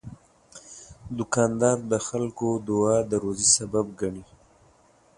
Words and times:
دوکاندار 1.17 1.77
د 1.91 1.93
خلکو 2.07 2.47
دعا 2.67 2.95
د 3.09 3.11
روزي 3.23 3.47
سبب 3.57 3.85
ګڼي. 3.99 4.23